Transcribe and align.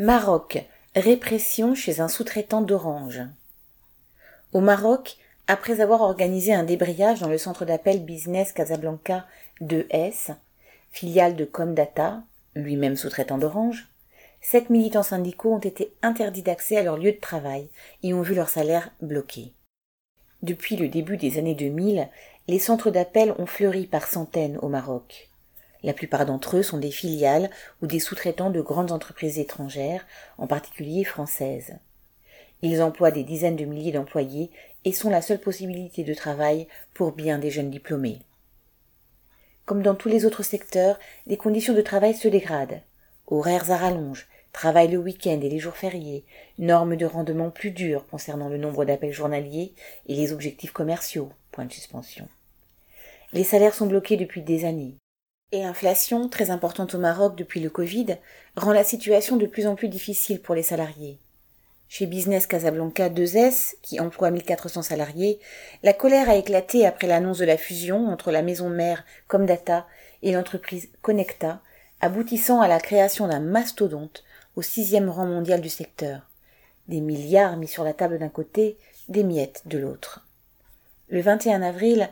Maroc. 0.00 0.58
Répression 0.96 1.76
chez 1.76 2.00
un 2.00 2.08
sous-traitant 2.08 2.62
d'Orange. 2.62 3.22
Au 4.52 4.58
Maroc, 4.58 5.18
après 5.46 5.80
avoir 5.80 6.00
organisé 6.00 6.52
un 6.52 6.64
débrayage 6.64 7.20
dans 7.20 7.28
le 7.28 7.38
centre 7.38 7.64
d'appel 7.64 8.04
Business 8.04 8.50
Casablanca 8.50 9.24
2S, 9.60 10.34
filiale 10.90 11.36
de 11.36 11.44
Comdata, 11.44 12.24
lui-même 12.56 12.96
sous-traitant 12.96 13.38
d'Orange, 13.38 13.86
sept 14.40 14.68
militants 14.68 15.04
syndicaux 15.04 15.54
ont 15.54 15.60
été 15.60 15.94
interdits 16.02 16.42
d'accès 16.42 16.76
à 16.76 16.82
leur 16.82 16.96
lieu 16.96 17.12
de 17.12 17.20
travail 17.20 17.68
et 18.02 18.14
ont 18.14 18.22
vu 18.22 18.34
leur 18.34 18.48
salaire 18.48 18.90
bloqué. 19.00 19.52
Depuis 20.42 20.74
le 20.74 20.88
début 20.88 21.18
des 21.18 21.38
années 21.38 21.54
2000, 21.54 22.08
les 22.48 22.58
centres 22.58 22.90
d'appel 22.90 23.32
ont 23.38 23.46
fleuri 23.46 23.86
par 23.86 24.08
centaines 24.08 24.58
au 24.58 24.68
Maroc. 24.68 25.30
La 25.84 25.92
plupart 25.92 26.24
d'entre 26.24 26.56
eux 26.56 26.62
sont 26.62 26.78
des 26.78 26.90
filiales 26.90 27.50
ou 27.82 27.86
des 27.86 28.00
sous-traitants 28.00 28.48
de 28.48 28.62
grandes 28.62 28.90
entreprises 28.90 29.38
étrangères, 29.38 30.06
en 30.38 30.46
particulier 30.46 31.04
françaises. 31.04 31.74
Ils 32.62 32.80
emploient 32.80 33.10
des 33.10 33.22
dizaines 33.22 33.56
de 33.56 33.66
milliers 33.66 33.92
d'employés 33.92 34.50
et 34.86 34.92
sont 34.92 35.10
la 35.10 35.20
seule 35.20 35.40
possibilité 35.40 36.02
de 36.02 36.14
travail 36.14 36.68
pour 36.94 37.12
bien 37.12 37.38
des 37.38 37.50
jeunes 37.50 37.70
diplômés. 37.70 38.20
Comme 39.66 39.82
dans 39.82 39.94
tous 39.94 40.08
les 40.08 40.24
autres 40.24 40.42
secteurs, 40.42 40.98
les 41.26 41.36
conditions 41.36 41.74
de 41.74 41.82
travail 41.82 42.14
se 42.14 42.28
dégradent. 42.28 42.80
Horaires 43.26 43.70
à 43.70 43.76
rallonge, 43.76 44.26
travail 44.54 44.88
le 44.88 44.96
week-end 44.98 45.38
et 45.42 45.50
les 45.50 45.58
jours 45.58 45.76
fériés, 45.76 46.24
normes 46.58 46.96
de 46.96 47.04
rendement 47.04 47.50
plus 47.50 47.72
dures 47.72 48.06
concernant 48.06 48.48
le 48.48 48.56
nombre 48.56 48.86
d'appels 48.86 49.12
journaliers 49.12 49.74
et 50.06 50.14
les 50.14 50.32
objectifs 50.32 50.72
commerciaux. 50.72 51.30
Point 51.52 51.66
de 51.66 51.72
suspension. 51.72 52.26
Les 53.34 53.44
salaires 53.44 53.74
sont 53.74 53.86
bloqués 53.86 54.16
depuis 54.16 54.40
des 54.40 54.64
années. 54.64 54.96
Et 55.54 55.62
l'inflation, 55.62 56.28
très 56.28 56.50
importante 56.50 56.96
au 56.96 56.98
Maroc 56.98 57.36
depuis 57.36 57.60
le 57.60 57.70
Covid, 57.70 58.16
rend 58.56 58.72
la 58.72 58.82
situation 58.82 59.36
de 59.36 59.46
plus 59.46 59.68
en 59.68 59.76
plus 59.76 59.86
difficile 59.86 60.42
pour 60.42 60.56
les 60.56 60.64
salariés. 60.64 61.20
Chez 61.86 62.06
Business 62.06 62.48
Casablanca 62.48 63.08
2S, 63.08 63.74
qui 63.80 64.00
emploie 64.00 64.32
1400 64.32 64.82
salariés, 64.82 65.38
la 65.84 65.92
colère 65.92 66.28
a 66.28 66.34
éclaté 66.34 66.84
après 66.84 67.06
l'annonce 67.06 67.38
de 67.38 67.44
la 67.44 67.56
fusion 67.56 68.08
entre 68.08 68.32
la 68.32 68.42
maison 68.42 68.68
mère 68.68 69.04
Comdata 69.28 69.86
et 70.22 70.32
l'entreprise 70.32 70.88
Connecta, 71.02 71.60
aboutissant 72.00 72.60
à 72.60 72.66
la 72.66 72.80
création 72.80 73.28
d'un 73.28 73.38
mastodonte 73.38 74.24
au 74.56 74.62
sixième 74.62 75.08
rang 75.08 75.26
mondial 75.26 75.60
du 75.60 75.68
secteur. 75.68 76.22
Des 76.88 77.00
milliards 77.00 77.58
mis 77.58 77.68
sur 77.68 77.84
la 77.84 77.92
table 77.92 78.18
d'un 78.18 78.28
côté, 78.28 78.76
des 79.06 79.22
miettes 79.22 79.62
de 79.66 79.78
l'autre. 79.78 80.26
Le 81.10 81.20
21 81.20 81.62
avril, 81.62 82.10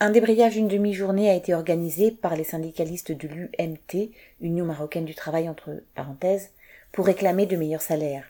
un 0.00 0.10
débrayage 0.10 0.54
d'une 0.54 0.68
demi-journée 0.68 1.30
a 1.30 1.34
été 1.34 1.54
organisé 1.54 2.10
par 2.10 2.34
les 2.34 2.44
syndicalistes 2.44 3.12
de 3.12 3.28
l'UMT, 3.28 4.10
Union 4.40 4.64
marocaine 4.64 5.04
du 5.04 5.14
travail 5.14 5.46
entre 5.46 5.82
parenthèses, 5.94 6.50
pour 6.90 7.04
réclamer 7.04 7.44
de 7.44 7.56
meilleurs 7.56 7.82
salaires. 7.82 8.24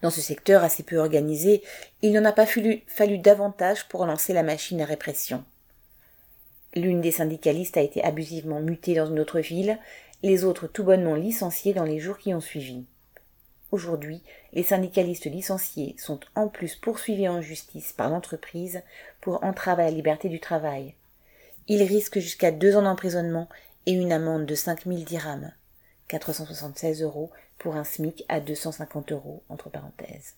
Dans 0.00 0.08
ce 0.08 0.22
secteur 0.22 0.64
assez 0.64 0.82
peu 0.82 0.96
organisé, 0.96 1.62
il 2.00 2.12
n'en 2.12 2.24
a 2.24 2.32
pas 2.32 2.46
fallu, 2.46 3.18
davantage 3.18 3.86
pour 3.88 4.06
lancer 4.06 4.32
la 4.32 4.42
machine 4.42 4.80
à 4.80 4.86
répression. 4.86 5.44
L'une 6.74 7.02
des 7.02 7.10
syndicalistes 7.10 7.76
a 7.76 7.82
été 7.82 8.02
abusivement 8.02 8.60
mutée 8.60 8.94
dans 8.94 9.06
une 9.06 9.20
autre 9.20 9.40
ville, 9.40 9.78
les 10.22 10.44
autres 10.44 10.66
tout 10.66 10.84
bonnement 10.84 11.14
licenciés 11.14 11.74
dans 11.74 11.84
les 11.84 12.00
jours 12.00 12.16
qui 12.16 12.32
ont 12.32 12.40
suivi. 12.40 12.84
Aujourd'hui, 13.72 14.22
les 14.52 14.64
syndicalistes 14.64 15.26
licenciés 15.26 15.94
sont 15.96 16.18
en 16.34 16.48
plus 16.48 16.74
poursuivis 16.74 17.28
en 17.28 17.40
justice 17.40 17.92
par 17.92 18.10
l'entreprise 18.10 18.82
pour 19.20 19.44
entrave 19.44 19.78
à 19.78 19.84
la 19.84 19.90
liberté 19.90 20.28
du 20.28 20.40
travail. 20.40 20.94
Ils 21.68 21.84
risquent 21.84 22.18
jusqu'à 22.18 22.50
deux 22.50 22.76
ans 22.76 22.82
d'emprisonnement 22.82 23.48
et 23.86 23.92
une 23.92 24.12
amende 24.12 24.44
de 24.44 24.54
5000 24.56 25.04
dirhams, 25.04 25.52
476 26.08 27.02
euros 27.02 27.30
pour 27.58 27.76
un 27.76 27.84
SMIC 27.84 28.24
à 28.28 28.40
250 28.40 29.12
euros, 29.12 29.42
entre 29.48 29.70
parenthèses. 29.70 30.34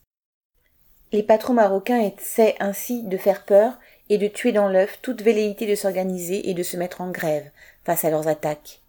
Les 1.13 1.23
patrons 1.23 1.55
marocains 1.55 2.01
essaient 2.01 2.57
ainsi 2.61 3.03
de 3.05 3.17
faire 3.17 3.45
peur 3.45 3.79
et 4.11 4.19
de 4.19 4.29
tuer 4.29 4.53
dans 4.53 4.69
l'œuf 4.69 4.99
toute 5.01 5.23
velléité 5.23 5.67
de 5.67 5.75
s'organiser 5.75 6.51
et 6.51 6.55
de 6.55 6.63
se 6.63 6.77
mettre 6.77 7.01
en 7.01 7.11
grève 7.11 7.51
face 7.85 8.05
à 8.05 8.11
leurs 8.11 8.29
attaques. 8.29 8.81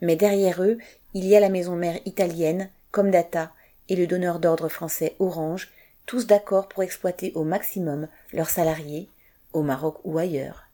Mais 0.00 0.16
derrière 0.16 0.62
eux, 0.62 0.78
il 1.14 1.24
y 1.24 1.36
a 1.36 1.40
la 1.40 1.48
maison 1.48 1.76
mère 1.76 1.98
italienne, 2.04 2.70
Comdata, 2.90 3.52
et 3.88 3.96
le 3.96 4.06
donneur 4.06 4.38
d'ordre 4.38 4.68
français 4.68 5.16
Orange, 5.18 5.70
tous 6.06 6.26
d'accord 6.26 6.68
pour 6.68 6.82
exploiter 6.82 7.32
au 7.34 7.44
maximum 7.44 8.08
leurs 8.32 8.50
salariés, 8.50 9.08
au 9.52 9.62
Maroc 9.62 9.98
ou 10.04 10.18
ailleurs. 10.18 10.68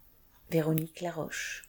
Véronique 0.51 1.01
Laroche. 1.01 1.65